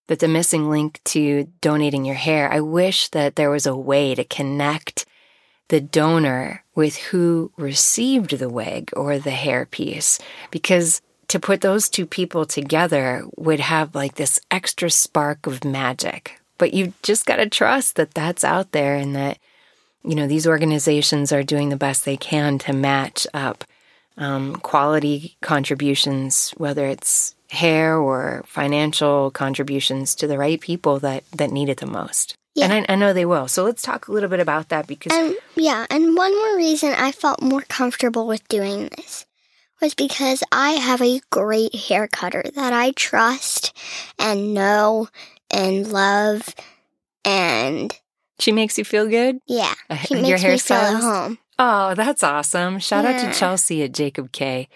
that 0.08 0.20
the 0.20 0.28
missing 0.28 0.70
link 0.70 1.02
to 1.06 1.48
donating 1.62 2.06
your 2.06 2.16
hair, 2.16 2.52
I 2.52 2.60
wish 2.62 3.10
that 3.10 3.36
there 3.36 3.50
was 3.50 3.66
a 3.66 3.76
way 3.76 4.16
to 4.16 4.24
connect 4.24 5.06
the 5.70 5.82
donor 5.82 6.64
with 6.76 6.98
who 6.98 7.52
received 7.58 8.38
the 8.38 8.50
wig 8.50 8.92
or 8.96 9.18
the 9.20 9.32
hair 9.32 9.66
piece 9.66 10.20
because 10.52 11.02
to 11.32 11.40
put 11.40 11.62
those 11.62 11.88
two 11.88 12.06
people 12.06 12.46
together 12.46 13.24
would 13.38 13.62
have 13.62 13.96
like 13.96 14.16
this 14.16 14.38
extra 14.52 14.92
spark 14.92 15.48
of 15.48 15.64
magic. 15.64 16.42
But 16.58 16.74
you 16.74 16.94
just 17.04 17.26
got 17.26 17.38
to 17.38 17.48
trust 17.48 17.96
that 17.96 18.14
that's 18.14 18.44
out 18.44 18.74
there 18.74 18.96
and 18.96 19.16
that 19.16 19.40
you 20.04 20.14
know 20.14 20.28
these 20.28 20.46
organizations 20.46 21.32
are 21.32 21.42
doing 21.42 21.70
the 21.70 21.78
best 21.78 22.04
they 22.04 22.18
can 22.18 22.58
to 22.60 22.74
match 22.74 23.26
up 23.34 23.64
um, 24.18 24.58
quality 24.58 25.38
contributions 25.42 26.52
whether 26.58 26.86
it's 26.86 27.34
hair 27.50 27.98
or 27.98 28.44
financial 28.46 29.32
contributions 29.32 30.16
to 30.16 30.28
the 30.28 30.38
right 30.38 30.60
people 30.60 31.00
that 31.00 31.24
that 31.32 31.52
need 31.52 31.70
it 31.70 31.78
the 31.78 31.86
most. 31.86 32.36
Yeah. 32.56 32.66
and 32.66 32.86
I, 32.90 32.92
I 32.92 32.96
know 32.98 33.14
they 33.14 33.26
will. 33.26 33.48
So 33.48 33.64
let's 33.64 33.82
talk 33.82 34.10
a 34.10 34.12
little 34.12 34.28
bit 34.28 34.42
about 34.42 34.68
that 34.70 34.86
because 34.86 35.14
And 35.14 35.38
yeah, 35.56 35.86
and 35.90 36.18
one 36.18 36.36
more 36.36 36.58
reason 36.58 36.92
I 36.92 37.14
felt 37.14 37.42
more 37.42 37.62
comfortable 37.62 38.28
with 38.28 38.46
doing 38.50 38.90
this 38.98 39.26
was 39.82 39.94
because 39.94 40.44
I 40.52 40.72
have 40.72 41.02
a 41.02 41.22
great 41.32 41.76
hair 41.76 42.08
cutter 42.08 42.44
that 42.56 42.74
I 42.74 42.92
trust 42.92 43.76
and 44.20 44.54
know 44.54 45.08
and 45.50 45.92
love 45.92 46.54
and 47.26 47.98
she 48.40 48.52
makes 48.52 48.78
you 48.78 48.84
feel 48.86 49.08
good 49.08 49.40
yeah, 49.48 49.74
Uh, 49.90 49.98
she 49.98 50.16
your 50.16 50.22
makes 50.24 50.44
me 50.44 50.58
feel 50.58 50.78
at 50.78 51.02
home. 51.02 51.38
Oh, 51.60 51.94
that's 51.94 52.24
awesome. 52.24 52.80
Shout 52.80 53.06
out 53.06 53.20
to 53.20 53.38
Chelsea 53.40 53.84
at 53.84 53.92
Jacob 53.92 54.32
K. 54.32 54.68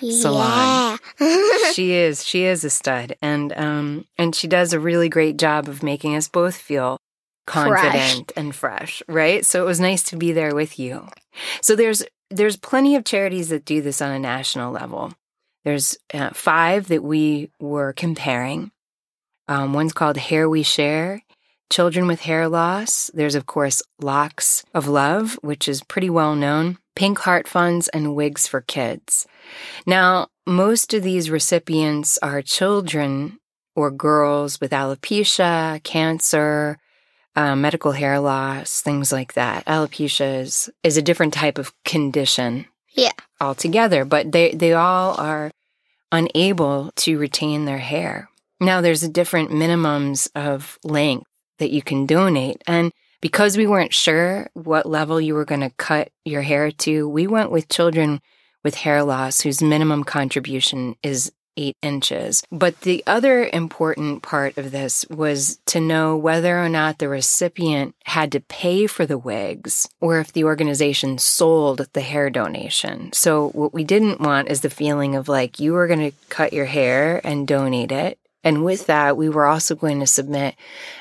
Salon. 0.00 0.98
Yeah. 1.20 1.38
She 1.72 1.92
is, 1.92 2.26
she 2.26 2.42
is 2.44 2.64
a 2.64 2.70
stud. 2.70 3.14
And 3.22 3.52
um 3.56 4.06
and 4.18 4.34
she 4.34 4.48
does 4.48 4.72
a 4.72 4.80
really 4.80 5.08
great 5.08 5.36
job 5.36 5.68
of 5.68 5.82
making 5.82 6.16
us 6.16 6.26
both 6.28 6.56
feel 6.56 6.98
confident 7.46 8.32
and 8.36 8.54
fresh, 8.54 9.02
right? 9.08 9.46
So 9.46 9.62
it 9.62 9.66
was 9.66 9.80
nice 9.80 10.02
to 10.04 10.16
be 10.16 10.32
there 10.32 10.54
with 10.54 10.78
you. 10.78 11.06
So 11.60 11.76
there's 11.76 12.02
there's 12.32 12.56
plenty 12.56 12.96
of 12.96 13.04
charities 13.04 13.48
that 13.50 13.64
do 13.64 13.82
this 13.82 14.02
on 14.02 14.10
a 14.10 14.18
national 14.18 14.72
level. 14.72 15.12
There's 15.64 15.96
uh, 16.12 16.30
five 16.30 16.88
that 16.88 17.02
we 17.02 17.50
were 17.60 17.92
comparing. 17.92 18.72
Um, 19.48 19.72
one's 19.72 19.92
called 19.92 20.16
Hair 20.16 20.48
We 20.48 20.62
Share, 20.62 21.22
Children 21.70 22.06
with 22.06 22.20
Hair 22.20 22.48
Loss. 22.48 23.10
There's, 23.14 23.34
of 23.34 23.46
course, 23.46 23.82
Locks 24.00 24.64
of 24.74 24.88
Love, 24.88 25.38
which 25.42 25.68
is 25.68 25.82
pretty 25.84 26.10
well 26.10 26.34
known, 26.34 26.78
Pink 26.96 27.18
Heart 27.20 27.46
Funds, 27.48 27.88
and 27.88 28.14
Wigs 28.14 28.46
for 28.46 28.60
Kids. 28.60 29.26
Now, 29.86 30.28
most 30.46 30.94
of 30.94 31.02
these 31.02 31.30
recipients 31.30 32.18
are 32.18 32.42
children 32.42 33.38
or 33.76 33.90
girls 33.90 34.60
with 34.60 34.72
alopecia, 34.72 35.82
cancer, 35.82 36.78
uh, 37.36 37.56
medical 37.56 37.92
hair 37.92 38.18
loss, 38.20 38.80
things 38.80 39.12
like 39.12 39.34
that. 39.34 39.64
Alopecia 39.66 40.40
is, 40.40 40.70
is 40.82 40.96
a 40.96 41.02
different 41.02 41.32
type 41.34 41.58
of 41.58 41.72
condition 41.84 42.66
Yeah. 42.94 43.12
altogether, 43.40 44.04
but 44.04 44.32
they, 44.32 44.52
they 44.52 44.72
all 44.72 45.18
are 45.20 45.50
unable 46.10 46.92
to 46.96 47.18
retain 47.18 47.64
their 47.64 47.78
hair. 47.78 48.28
Now, 48.60 48.80
there's 48.80 49.02
a 49.02 49.08
different 49.08 49.50
minimums 49.50 50.28
of 50.34 50.78
length 50.84 51.26
that 51.58 51.70
you 51.70 51.82
can 51.82 52.06
donate. 52.06 52.62
And 52.66 52.92
because 53.20 53.56
we 53.56 53.66
weren't 53.66 53.94
sure 53.94 54.48
what 54.54 54.86
level 54.86 55.20
you 55.20 55.34
were 55.34 55.44
going 55.44 55.60
to 55.62 55.70
cut 55.70 56.10
your 56.24 56.42
hair 56.42 56.70
to, 56.70 57.08
we 57.08 57.26
went 57.26 57.50
with 57.50 57.68
children 57.68 58.20
with 58.62 58.74
hair 58.76 59.02
loss 59.02 59.40
whose 59.40 59.62
minimum 59.62 60.04
contribution 60.04 60.96
is 61.02 61.32
eight 61.56 61.76
inches. 61.82 62.42
But 62.50 62.80
the 62.80 63.02
other 63.06 63.48
important 63.52 64.22
part 64.22 64.56
of 64.58 64.70
this 64.70 65.04
was 65.08 65.58
to 65.66 65.80
know 65.80 66.16
whether 66.16 66.58
or 66.58 66.68
not 66.68 66.98
the 66.98 67.08
recipient 67.08 67.94
had 68.04 68.32
to 68.32 68.40
pay 68.40 68.86
for 68.86 69.06
the 69.06 69.18
wigs 69.18 69.88
or 70.00 70.18
if 70.18 70.32
the 70.32 70.44
organization 70.44 71.18
sold 71.18 71.88
the 71.92 72.00
hair 72.00 72.30
donation. 72.30 73.12
So 73.12 73.50
what 73.50 73.72
we 73.72 73.84
didn't 73.84 74.20
want 74.20 74.48
is 74.48 74.60
the 74.60 74.70
feeling 74.70 75.14
of 75.14 75.28
like 75.28 75.60
you 75.60 75.72
were 75.72 75.86
going 75.86 76.10
to 76.10 76.16
cut 76.28 76.52
your 76.52 76.66
hair 76.66 77.20
and 77.24 77.46
donate 77.46 77.92
it. 77.92 78.18
And 78.44 78.64
with 78.64 78.86
that, 78.86 79.16
we 79.16 79.28
were 79.28 79.46
also 79.46 79.74
going 79.74 80.00
to 80.00 80.06
submit 80.06 80.56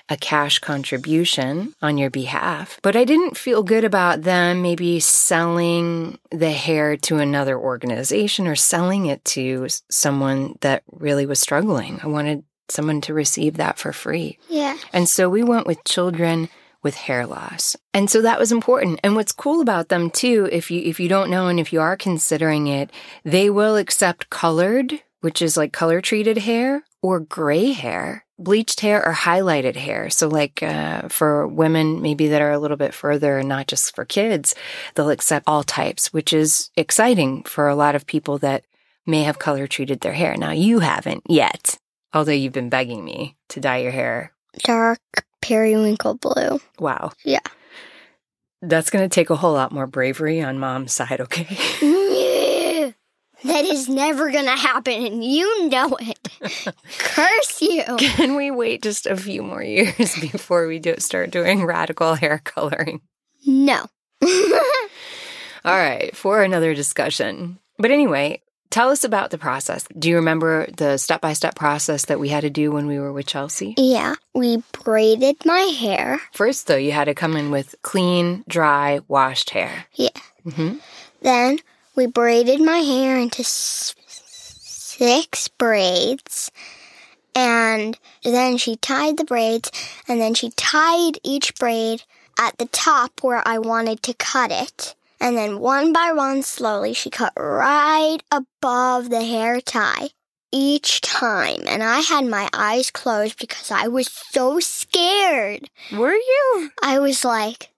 a 0.09 0.17
cash 0.17 0.59
contribution 0.59 1.73
on 1.81 1.97
your 1.97 2.09
behalf. 2.09 2.79
But 2.83 2.95
I 2.95 3.03
didn't 3.03 3.37
feel 3.37 3.63
good 3.63 3.83
about 3.83 4.21
them 4.21 4.61
maybe 4.61 4.99
selling 4.99 6.19
the 6.29 6.51
hair 6.51 6.97
to 6.97 7.17
another 7.17 7.57
organization 7.57 8.47
or 8.47 8.55
selling 8.55 9.07
it 9.07 9.23
to 9.25 9.67
someone 9.89 10.57
that 10.61 10.83
really 10.91 11.25
was 11.25 11.39
struggling. 11.39 11.99
I 12.03 12.07
wanted 12.07 12.43
someone 12.69 13.01
to 13.01 13.13
receive 13.13 13.57
that 13.57 13.77
for 13.77 13.91
free. 13.91 14.37
Yeah. 14.49 14.77
And 14.93 15.09
so 15.09 15.29
we 15.29 15.43
went 15.43 15.67
with 15.67 15.83
children 15.83 16.49
with 16.83 16.95
hair 16.95 17.25
loss. 17.27 17.75
And 17.93 18.09
so 18.09 18.21
that 18.21 18.39
was 18.39 18.51
important. 18.51 18.99
And 19.03 19.15
what's 19.15 19.31
cool 19.31 19.61
about 19.61 19.89
them 19.89 20.09
too, 20.09 20.49
if 20.51 20.71
you 20.71 20.81
if 20.81 20.99
you 20.99 21.07
don't 21.07 21.29
know 21.29 21.47
and 21.47 21.59
if 21.59 21.71
you 21.71 21.79
are 21.81 21.95
considering 21.95 22.67
it, 22.67 22.91
they 23.23 23.49
will 23.49 23.75
accept 23.77 24.29
colored, 24.29 25.01
which 25.19 25.41
is 25.41 25.57
like 25.57 25.73
color 25.73 26.01
treated 26.01 26.39
hair 26.39 26.83
or 27.01 27.19
gray 27.19 27.71
hair, 27.71 28.25
bleached 28.37 28.81
hair 28.81 29.05
or 29.05 29.13
highlighted 29.13 29.75
hair. 29.75 30.09
So 30.09 30.27
like 30.27 30.61
uh, 30.61 31.07
for 31.09 31.47
women 31.47 32.01
maybe 32.01 32.27
that 32.29 32.41
are 32.41 32.51
a 32.51 32.59
little 32.59 32.77
bit 32.77 32.93
further 32.93 33.39
and 33.39 33.49
not 33.49 33.67
just 33.67 33.95
for 33.95 34.05
kids, 34.05 34.55
they'll 34.95 35.09
accept 35.09 35.47
all 35.47 35.63
types, 35.63 36.13
which 36.13 36.33
is 36.33 36.69
exciting 36.75 37.43
for 37.43 37.67
a 37.67 37.75
lot 37.75 37.95
of 37.95 38.05
people 38.05 38.37
that 38.39 38.65
may 39.05 39.23
have 39.23 39.39
color 39.39 39.67
treated 39.67 40.01
their 40.01 40.13
hair. 40.13 40.35
Now 40.37 40.51
you 40.51 40.79
haven't 40.79 41.23
yet, 41.27 41.77
although 42.13 42.31
you've 42.31 42.53
been 42.53 42.69
begging 42.69 43.03
me 43.03 43.35
to 43.49 43.59
dye 43.59 43.77
your 43.77 43.91
hair 43.91 44.33
Dark 44.59 44.99
periwinkle 45.41 46.15
blue. 46.15 46.59
Wow. 46.79 47.11
Yeah. 47.23 47.39
That's 48.61 48.89
going 48.89 49.07
to 49.07 49.13
take 49.13 49.29
a 49.29 49.35
whole 49.35 49.53
lot 49.53 49.71
more 49.71 49.87
bravery 49.87 50.41
on 50.41 50.59
mom's 50.59 50.93
side, 50.93 51.19
okay? 51.21 51.97
That 53.43 53.65
is 53.65 53.89
never 53.89 54.31
gonna 54.31 54.55
happen, 54.57 55.05
and 55.05 55.23
you 55.23 55.67
know 55.69 55.97
it. 55.99 56.29
Curse 56.97 57.61
you. 57.61 57.83
Can 57.97 58.35
we 58.35 58.51
wait 58.51 58.81
just 58.81 59.05
a 59.05 59.15
few 59.17 59.43
more 59.43 59.63
years 59.63 60.15
before 60.19 60.67
we 60.67 60.79
do 60.79 60.95
start 60.99 61.31
doing 61.31 61.65
radical 61.65 62.15
hair 62.15 62.39
coloring? 62.43 63.01
No. 63.45 63.85
All 65.63 65.77
right, 65.77 66.15
for 66.15 66.41
another 66.43 66.73
discussion. 66.73 67.59
But 67.77 67.91
anyway, 67.91 68.41
tell 68.69 68.89
us 68.89 69.03
about 69.03 69.29
the 69.31 69.37
process. 69.37 69.85
Do 69.97 70.09
you 70.09 70.15
remember 70.15 70.67
the 70.77 70.97
step 70.97 71.21
by 71.21 71.33
step 71.33 71.55
process 71.55 72.05
that 72.05 72.19
we 72.19 72.29
had 72.29 72.41
to 72.41 72.49
do 72.49 72.71
when 72.71 72.87
we 72.87 72.99
were 72.99 73.13
with 73.13 73.27
Chelsea? 73.27 73.75
yeah, 73.77 74.15
we 74.33 74.63
braided 74.83 75.37
my 75.45 75.59
hair. 75.79 76.19
First, 76.33 76.67
though, 76.67 76.77
you 76.77 76.91
had 76.91 77.05
to 77.05 77.13
come 77.15 77.35
in 77.35 77.51
with 77.51 77.75
clean, 77.81 78.43
dry, 78.47 79.01
washed 79.07 79.51
hair. 79.51 79.85
Yeah. 79.93 80.09
hmm 80.43 80.77
Then 81.21 81.59
we 82.01 82.07
braided 82.07 82.59
my 82.59 82.79
hair 82.79 83.15
into 83.15 83.41
s- 83.41 83.93
six 84.07 85.47
braids. 85.49 86.49
And 87.35 87.97
then 88.23 88.57
she 88.57 88.75
tied 88.75 89.17
the 89.17 89.23
braids, 89.23 89.71
and 90.07 90.19
then 90.19 90.33
she 90.33 90.49
tied 90.49 91.19
each 91.23 91.53
braid 91.55 92.03
at 92.39 92.57
the 92.57 92.65
top 92.65 93.21
where 93.21 93.47
I 93.47 93.59
wanted 93.59 94.01
to 94.03 94.15
cut 94.15 94.51
it. 94.51 94.95
And 95.19 95.37
then 95.37 95.59
one 95.59 95.93
by 95.93 96.11
one, 96.11 96.41
slowly, 96.41 96.93
she 96.93 97.11
cut 97.11 97.33
right 97.37 98.17
above 98.31 99.11
the 99.11 99.23
hair 99.23 99.61
tie 99.61 100.09
each 100.51 101.01
time. 101.01 101.61
And 101.67 101.83
I 101.83 101.99
had 101.99 102.25
my 102.25 102.49
eyes 102.51 102.89
closed 102.89 103.37
because 103.37 103.69
I 103.69 103.87
was 103.87 104.07
so 104.07 104.59
scared. 104.59 105.69
Were 105.93 106.15
you? 106.15 106.71
I 106.81 106.97
was 106.97 107.23
like, 107.23 107.70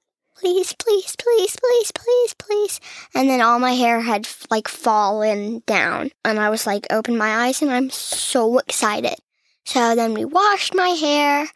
please, 0.44 0.74
please, 0.74 1.16
please, 1.16 1.56
please, 1.56 1.92
please, 1.94 2.34
please. 2.34 2.80
And 3.16 3.30
then 3.30 3.40
all 3.40 3.60
my 3.60 3.72
hair 3.72 4.02
had 4.02 4.28
like 4.52 4.68
fallen 4.68 5.64
down. 5.66 6.12
And 6.26 6.38
I 6.38 6.50
was 6.50 6.68
like, 6.68 6.86
open 6.90 7.18
my 7.18 7.46
eyes 7.46 7.62
and 7.62 7.72
I'm 7.72 7.90
so 7.90 8.58
excited. 8.58 9.16
So 9.64 9.96
then 9.96 10.14
we 10.14 10.26
washed 10.26 10.76
my 10.76 10.90
hair. 10.90 11.48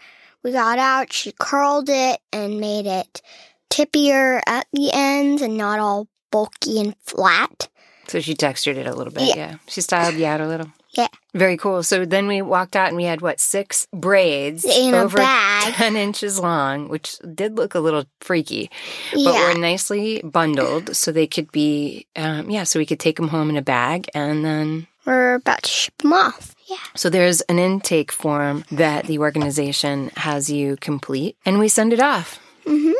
We 0.41 0.53
got 0.53 0.79
out. 0.79 1.11
She 1.11 1.33
curled 1.33 1.89
it 1.89 2.21
and 2.31 2.61
made 2.61 2.85
it 2.85 3.21
tippier 3.69 4.39
at 4.47 4.65
the 4.71 4.91
ends 4.93 5.41
and 5.41 5.57
not 5.57 5.79
all 5.79 6.07
bulky 6.31 6.79
and 6.79 6.95
flat. 7.03 7.67
So 8.07 8.21
she 8.21 8.35
textured 8.35 8.77
it 8.77 8.87
a 8.87 8.95
little 8.95 9.11
bit. 9.11 9.35
Yeah. 9.35 9.35
Yeah. 9.35 9.55
She 9.67 9.81
styled 9.81 10.15
you 10.15 10.25
out 10.25 10.39
a 10.39 10.47
little. 10.47 10.71
Yeah. 10.97 11.07
Very 11.35 11.57
cool. 11.57 11.83
So 11.83 12.05
then 12.05 12.25
we 12.27 12.41
walked 12.41 12.75
out 12.75 12.87
and 12.87 12.97
we 12.97 13.03
had 13.03 13.21
what, 13.21 13.39
six 13.39 13.87
braids 13.93 14.65
In 14.65 14.95
a 14.95 14.97
over 15.03 15.17
bag. 15.17 15.73
10 15.75 15.95
inches 15.95 16.39
long, 16.39 16.89
which 16.89 17.19
did 17.35 17.55
look 17.55 17.75
a 17.75 17.79
little 17.79 18.05
freaky, 18.19 18.71
but 19.13 19.19
yeah. 19.19 19.53
were 19.53 19.59
nicely 19.59 20.21
bundled 20.23 20.95
so 20.95 21.11
they 21.11 21.27
could 21.27 21.51
be, 21.51 22.07
um, 22.15 22.49
yeah, 22.49 22.63
so 22.63 22.79
we 22.79 22.85
could 22.85 22.99
take 22.99 23.17
them 23.17 23.27
home 23.27 23.49
in 23.51 23.57
a 23.57 23.61
bag 23.61 24.09
and 24.15 24.43
then 24.43 24.87
We're 25.05 25.35
about 25.35 25.63
to 25.63 25.69
ship 25.69 25.97
them 25.99 26.13
off. 26.13 26.55
Yeah. 26.67 26.77
So 26.95 27.09
there's 27.09 27.41
an 27.41 27.59
intake 27.59 28.11
form 28.11 28.65
that 28.71 29.05
the 29.05 29.19
organization 29.19 30.09
has 30.17 30.49
you 30.49 30.75
complete, 30.77 31.37
and 31.45 31.59
we 31.59 31.67
send 31.69 31.93
it 31.93 31.99
off. 32.01 32.39
hmm 32.65 32.91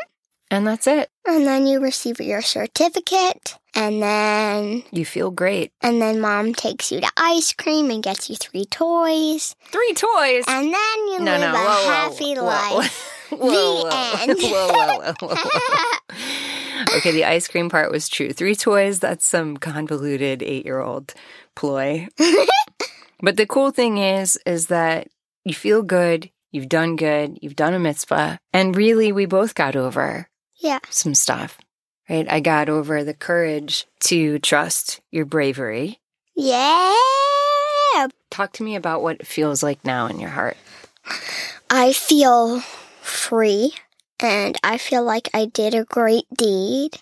And 0.49 0.65
that's 0.65 0.87
it. 0.87 1.09
And 1.27 1.45
then 1.45 1.67
you 1.67 1.79
receive 1.79 2.19
your 2.21 2.41
certificate. 2.41 3.57
And 3.75 4.01
then 4.01 4.83
You 4.91 5.05
feel 5.05 5.29
great. 5.29 5.71
and 5.81 6.01
then 6.01 6.19
mom 6.19 6.53
takes 6.53 6.91
you 6.91 6.99
to 7.01 7.11
ice 7.15 7.53
cream 7.53 7.91
and 7.91 8.01
gets 8.01 8.29
you 8.29 8.35
three 8.35 8.65
toys. 8.65 9.55
Three 9.71 9.93
toys. 9.93 10.45
And 10.47 10.73
then 10.73 10.97
you 11.09 11.19
no, 11.19 11.31
live 11.37 11.41
no, 11.41 11.47
a 11.49 11.51
whoa, 11.53 11.89
happy 11.89 12.33
whoa, 12.35 12.43
life. 12.43 13.13
Whoa, 13.29 13.83
whoa. 13.83 13.89
end. 14.21 14.37
whoa, 14.41 14.67
whoa, 14.71 15.13
whoa, 15.19 15.35
whoa. 15.35 16.95
okay, 16.97 17.11
the 17.11 17.25
ice 17.25 17.47
cream 17.49 17.69
part 17.69 17.91
was 17.91 18.07
true. 18.07 18.31
Three 18.31 18.55
toys, 18.55 18.99
that's 18.99 19.25
some 19.25 19.57
convoluted 19.57 20.41
eight 20.41 20.63
year 20.65 20.79
old 20.79 21.13
ploy. 21.53 22.07
but 23.19 23.35
the 23.35 23.45
cool 23.45 23.71
thing 23.71 23.97
is, 23.97 24.39
is 24.45 24.67
that 24.67 25.09
you 25.43 25.53
feel 25.53 25.83
good, 25.83 26.31
you've 26.53 26.69
done 26.69 26.95
good, 26.95 27.37
you've 27.41 27.57
done 27.57 27.73
a 27.73 27.79
mitzvah, 27.79 28.39
and 28.53 28.75
really 28.77 29.11
we 29.11 29.25
both 29.25 29.55
got 29.55 29.75
over 29.75 30.26
Yeah. 30.59 30.79
some 30.89 31.13
stuff, 31.15 31.57
right? 32.09 32.29
I 32.31 32.39
got 32.39 32.69
over 32.69 33.03
the 33.03 33.13
courage 33.13 33.85
to 34.01 34.39
trust 34.39 35.01
your 35.11 35.25
bravery. 35.25 35.99
Yeah. 36.35 36.95
Talk 38.29 38.53
to 38.53 38.63
me 38.63 38.75
about 38.75 39.01
what 39.01 39.17
it 39.19 39.27
feels 39.27 39.63
like 39.63 39.83
now 39.85 40.07
in 40.07 40.19
your 40.19 40.29
heart. 40.29 40.57
I 41.69 41.93
feel 41.93 42.59
free 43.01 43.73
and 44.19 44.57
I 44.63 44.77
feel 44.77 45.03
like 45.03 45.29
I 45.33 45.45
did 45.45 45.73
a 45.73 45.83
great 45.85 46.25
deed 46.35 46.97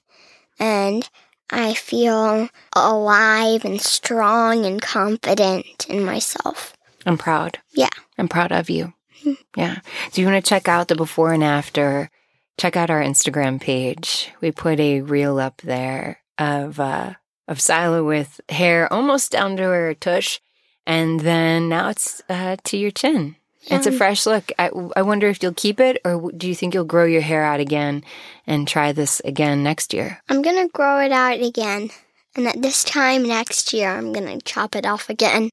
and 0.59 1.07
I 1.49 1.73
feel 1.73 2.49
alive 2.75 3.65
and 3.65 3.81
strong 3.81 4.65
and 4.65 4.81
confident 4.81 5.87
in 5.89 6.03
myself. 6.03 6.73
I'm 7.05 7.17
proud. 7.17 7.59
Yeah. 7.73 7.89
I'm 8.17 8.27
proud 8.27 8.51
of 8.51 8.69
you. 8.69 8.93
Mm-hmm. 9.23 9.59
Yeah. 9.59 9.79
Do 10.11 10.21
you 10.21 10.27
want 10.27 10.43
to 10.43 10.49
check 10.49 10.67
out 10.67 10.87
the 10.87 10.95
before 10.95 11.33
and 11.33 11.43
after? 11.43 12.09
Check 12.57 12.75
out 12.77 12.89
our 12.89 13.01
Instagram 13.01 13.59
page. 13.59 14.31
We 14.41 14.51
put 14.51 14.79
a 14.79 15.01
reel 15.01 15.39
up 15.39 15.61
there 15.61 16.19
of 16.37 16.79
uh 16.79 17.13
of 17.47 17.59
Sila 17.61 18.03
with 18.03 18.41
hair 18.49 18.91
almost 18.91 19.31
down 19.31 19.57
to 19.57 19.63
her 19.63 19.93
tush, 19.93 20.39
and 20.87 21.19
then 21.19 21.69
now 21.69 21.89
it's 21.89 22.21
uh, 22.29 22.55
to 22.63 22.77
your 22.77 22.91
chin. 22.91 23.35
It's 23.67 23.87
a 23.87 23.91
fresh 23.91 24.25
look. 24.27 24.51
I, 24.59 24.69
I 24.95 25.01
wonder 25.01 25.27
if 25.27 25.41
you'll 25.41 25.53
keep 25.53 25.79
it, 25.79 25.99
or 26.05 26.31
do 26.31 26.47
you 26.47 26.53
think 26.53 26.73
you'll 26.75 26.83
grow 26.85 27.05
your 27.05 27.21
hair 27.21 27.43
out 27.43 27.59
again 27.59 28.03
and 28.45 28.67
try 28.67 28.91
this 28.91 29.21
again 29.25 29.63
next 29.63 29.91
year? 29.93 30.21
I'm 30.29 30.41
gonna 30.43 30.67
grow 30.69 30.99
it 31.01 31.11
out 31.11 31.39
again. 31.41 31.89
And 32.35 32.47
at 32.47 32.61
this 32.61 32.83
time 32.83 33.23
next 33.23 33.73
year, 33.73 33.89
I'm 33.89 34.13
gonna 34.13 34.39
chop 34.41 34.75
it 34.75 34.85
off 34.85 35.09
again. 35.09 35.49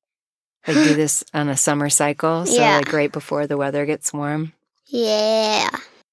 Like 0.67 0.77
do 0.77 0.95
this 1.03 1.25
on 1.35 1.49
a 1.49 1.57
summer 1.57 1.89
cycle, 1.91 2.45
so 2.47 2.61
Yeah. 2.61 2.77
like 2.79 2.93
right 2.93 3.11
before 3.13 3.47
the 3.47 3.57
weather 3.57 3.87
gets 3.87 4.13
warm, 4.13 4.53
Yeah. 4.87 5.69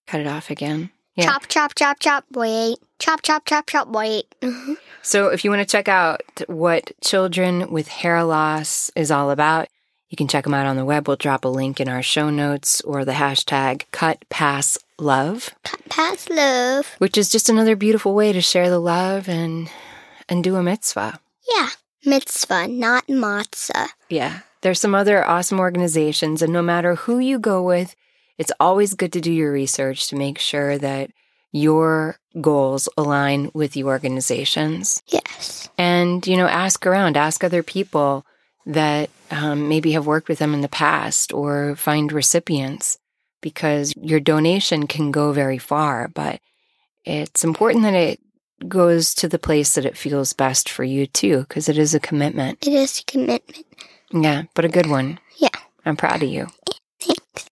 Cut 0.09 0.19
it 0.21 0.27
off 0.27 0.49
again. 0.49 0.89
Yeah. 1.15 1.25
Chop, 1.25 1.47
chop, 1.47 1.75
chop, 1.75 1.99
chop, 1.99 2.23
wait. 2.31 2.77
Chop, 2.99 3.21
chop, 3.21 3.45
chop, 3.45 3.65
chop, 3.67 3.87
wait. 3.89 4.25
So, 5.01 5.29
if 5.29 5.45
you 5.45 5.49
want 5.49 5.61
to 5.61 5.71
check 5.71 5.87
out 5.87 6.21
what 6.47 6.91
Children 7.01 7.71
with 7.71 7.87
Hair 7.87 8.25
Loss 8.25 8.91
is 8.97 9.11
all 9.11 9.31
about, 9.31 9.69
you 10.09 10.17
can 10.17 10.27
check 10.27 10.43
them 10.43 10.53
out 10.53 10.65
on 10.65 10.75
the 10.75 10.83
web. 10.83 11.07
We'll 11.07 11.15
drop 11.15 11.45
a 11.45 11.47
link 11.47 11.79
in 11.79 11.87
our 11.87 12.03
show 12.03 12.29
notes 12.29 12.81
or 12.81 13.05
the 13.05 13.13
hashtag 13.13 13.83
CutPassLove, 13.93 15.51
Cut 15.63 15.89
past 15.89 16.29
love. 16.29 16.95
which 16.97 17.17
is 17.17 17.29
just 17.29 17.47
another 17.49 17.77
beautiful 17.77 18.13
way 18.13 18.33
to 18.33 18.41
share 18.41 18.69
the 18.69 18.77
love 18.79 19.29
and 19.29 19.69
and 20.27 20.43
do 20.43 20.57
a 20.57 20.63
mitzvah. 20.63 21.19
Yeah. 21.55 21.69
Mitzvah, 22.05 22.67
not 22.67 23.07
matzah. 23.07 23.87
Yeah. 24.09 24.39
There's 24.61 24.81
some 24.81 24.93
other 24.93 25.25
awesome 25.25 25.59
organizations, 25.61 26.41
and 26.41 26.51
no 26.51 26.61
matter 26.61 26.95
who 26.95 27.19
you 27.19 27.39
go 27.39 27.63
with, 27.63 27.95
it's 28.39 28.51
always 28.59 28.95
good 28.95 29.13
to 29.13 29.21
do 29.21 29.31
your 29.31 29.51
research 29.51 30.07
to 30.07 30.15
make 30.15 30.39
sure 30.39 30.77
that 30.79 31.11
your 31.51 32.17
goals 32.41 32.87
align 32.97 33.51
with 33.53 33.73
the 33.73 33.83
organizations. 33.83 35.01
Yes. 35.07 35.69
and 35.77 36.25
you 36.27 36.37
know 36.37 36.47
ask 36.47 36.85
around 36.87 37.17
ask 37.17 37.43
other 37.43 37.63
people 37.63 38.25
that 38.65 39.09
um, 39.31 39.67
maybe 39.69 39.91
have 39.93 40.05
worked 40.05 40.29
with 40.29 40.39
them 40.39 40.53
in 40.53 40.61
the 40.61 40.67
past 40.85 41.33
or 41.33 41.75
find 41.75 42.11
recipients 42.11 42.97
because 43.41 43.93
your 44.01 44.19
donation 44.19 44.85
can 44.87 45.11
go 45.11 45.31
very 45.31 45.57
far 45.57 46.07
but 46.09 46.39
it's 47.05 47.43
important 47.43 47.83
that 47.83 47.93
it 47.95 48.19
goes 48.67 49.15
to 49.15 49.27
the 49.29 49.39
place 49.39 49.73
that 49.75 49.85
it 49.85 49.97
feels 49.97 50.33
best 50.33 50.69
for 50.69 50.83
you 50.83 51.07
too 51.07 51.39
because 51.47 51.69
it 51.69 51.77
is 51.77 51.95
a 51.95 51.99
commitment 51.99 52.59
It 52.67 52.73
is 52.73 52.99
a 52.99 53.03
commitment. 53.05 53.65
yeah 54.11 54.43
but 54.53 54.65
a 54.65 54.69
good 54.77 54.87
one 54.87 55.19
Yeah. 55.37 55.49
i'm 55.85 55.95
proud 55.97 56.21
of 56.21 56.29
you 56.29 56.47
Thanks. 56.99 57.47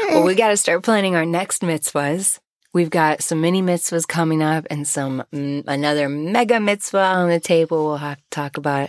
Well 0.00 0.24
we 0.24 0.34
got 0.34 0.48
to 0.48 0.56
start 0.56 0.82
planning 0.82 1.14
our 1.16 1.26
next 1.26 1.62
mitzvahs 1.62 2.38
We've 2.74 2.88
got 2.88 3.22
some 3.22 3.42
mini 3.42 3.60
mitzvahs 3.60 4.08
coming 4.08 4.42
up 4.42 4.66
and 4.70 4.88
some 4.88 5.24
mm, 5.30 5.62
another 5.66 6.08
mega 6.08 6.58
mitzvah 6.58 6.98
on 6.98 7.28
the 7.28 7.38
table. 7.38 7.84
We'll 7.84 7.96
have 7.98 8.16
to 8.16 8.22
talk 8.30 8.56
about 8.56 8.88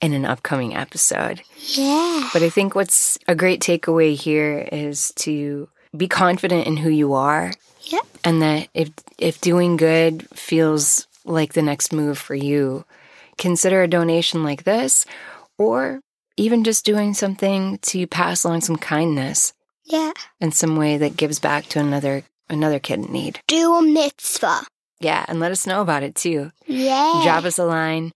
in 0.00 0.14
an 0.14 0.24
upcoming 0.24 0.74
episode. 0.74 1.42
Yeah. 1.58 2.30
But 2.32 2.42
I 2.42 2.48
think 2.48 2.74
what's 2.74 3.18
a 3.28 3.34
great 3.34 3.60
takeaway 3.60 4.14
here 4.16 4.66
is 4.72 5.12
to 5.16 5.68
be 5.94 6.08
confident 6.08 6.66
in 6.66 6.78
who 6.78 6.88
you 6.88 7.12
are 7.12 7.52
Yep. 7.82 8.06
and 8.24 8.40
that 8.40 8.68
if 8.72 8.90
if 9.18 9.42
doing 9.42 9.76
good 9.76 10.26
feels 10.32 11.06
like 11.26 11.52
the 11.52 11.60
next 11.62 11.92
move 11.92 12.16
for 12.16 12.34
you, 12.34 12.86
consider 13.36 13.82
a 13.82 13.88
donation 13.88 14.42
like 14.42 14.64
this 14.64 15.04
or 15.58 16.00
even 16.38 16.64
just 16.64 16.86
doing 16.86 17.12
something 17.12 17.76
to 17.82 18.06
pass 18.06 18.44
along 18.44 18.62
some 18.62 18.76
kindness 18.76 19.52
Yeah. 19.88 20.12
in 20.40 20.52
some 20.52 20.76
way 20.76 20.98
that 20.98 21.16
gives 21.16 21.38
back 21.38 21.66
to 21.68 21.80
another 21.80 22.24
another 22.50 22.78
kid 22.78 23.00
in 23.00 23.12
need. 23.12 23.40
Do 23.46 23.74
a 23.74 23.82
mitzvah. 23.82 24.62
Yeah, 25.00 25.24
and 25.28 25.38
let 25.40 25.52
us 25.52 25.66
know 25.66 25.80
about 25.80 26.02
it 26.02 26.14
too. 26.14 26.50
Yeah. 26.66 27.20
Drop 27.24 27.44
us 27.44 27.58
a 27.58 27.64
line 27.64 28.12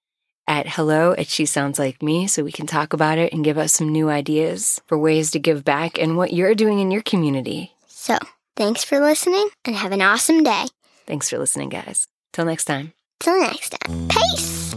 at 0.49 0.69
hello 0.69 1.13
at 1.13 1.29
she 1.29 1.47
sounds 1.47 1.79
like 1.79 2.03
me 2.03 2.27
so 2.27 2.43
we 2.43 2.51
can 2.53 2.67
talk 2.67 2.93
about 2.93 3.19
it 3.19 3.33
and 3.33 3.45
give 3.45 3.59
us 3.59 3.73
some 3.73 3.89
new 3.91 4.09
ideas 4.11 4.81
for 4.87 4.99
ways 4.99 5.31
to 5.31 5.39
give 5.39 5.65
back 5.65 5.99
and 5.99 6.17
what 6.17 6.33
you're 6.33 6.55
doing 6.55 6.79
in 6.81 6.91
your 6.91 7.03
community. 7.03 7.73
So, 7.87 8.19
thanks 8.57 8.83
for 8.83 8.99
listening 8.99 9.49
and 9.65 9.77
have 9.77 9.93
an 9.93 10.03
awesome 10.03 10.43
day. 10.43 10.65
Thanks 11.07 11.31
for 11.31 11.39
listening, 11.39 11.69
guys. 11.69 12.09
Till 12.33 12.45
next 12.45 12.65
time. 12.65 12.93
Till 13.21 13.39
next 13.41 13.71
time. 13.71 14.09
Peace. 14.09 14.75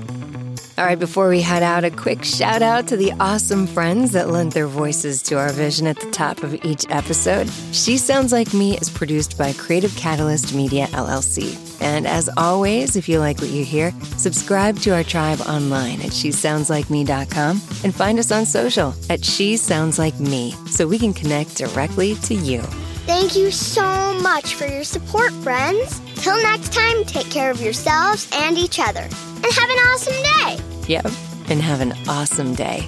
All 0.78 0.84
right, 0.84 1.00
before 1.00 1.30
we 1.30 1.42
head 1.42 1.64
out, 1.64 1.86
a 1.86 1.90
quick 1.90 2.26
shout 2.26 2.62
out 2.62 2.86
to 2.90 2.98
the 2.98 3.14
awesome 3.14 3.66
friends 3.66 4.12
that 4.12 4.30
lent 4.30 4.54
their 4.54 4.68
voices 4.68 5.22
to 5.24 5.36
our 5.36 5.54
vision 5.54 5.88
at 5.88 5.98
the 5.98 6.12
top 6.12 6.44
of 6.44 6.54
each 6.66 6.86
episode. 6.90 7.50
She 7.72 7.98
Sounds 7.98 8.34
Like 8.34 8.54
Me 8.54 8.78
is 8.78 8.90
produced 8.90 9.38
by 9.38 9.54
Creative 9.54 9.96
Catalyst 9.96 10.54
Media 10.54 10.88
LLC. 10.88 11.58
And 11.82 12.06
as 12.06 12.30
always, 12.36 12.98
if 12.98 13.08
you 13.08 13.20
like 13.20 13.40
what 13.40 13.52
you 13.52 13.64
hear, 13.64 13.94
subscribe 14.18 14.78
to 14.80 14.90
our 14.90 15.06
tribe 15.06 15.40
online 15.48 16.02
at 16.02 16.12
shesoundslikeme.com 16.12 17.62
and 17.86 17.96
find 17.96 18.20
us 18.20 18.34
on 18.34 18.46
social 18.46 18.94
at 19.10 19.24
She 19.24 19.56
Sounds 19.56 19.98
Like 19.98 20.20
Me 20.20 20.52
so 20.68 20.86
we 20.88 21.00
can 21.00 21.14
connect 21.14 21.56
directly 21.56 22.16
to 22.16 22.36
you. 22.36 22.62
Thank 23.06 23.36
you 23.36 23.52
so 23.52 24.18
much 24.22 24.56
for 24.56 24.66
your 24.66 24.84
support, 24.84 25.32
friends. 25.44 26.02
Till 26.16 26.42
next 26.42 26.74
time, 26.74 27.06
take 27.06 27.30
care 27.30 27.52
of 27.52 27.62
yourselves 27.62 28.28
and 28.34 28.58
each 28.58 28.80
other. 28.80 29.02
And 29.02 29.46
have 29.46 29.70
an 29.70 29.78
awesome 29.78 30.24
day. 30.24 30.60
Yep, 30.88 31.06
and 31.50 31.62
have 31.62 31.82
an 31.82 31.94
awesome 32.08 32.56
day. 32.56 32.88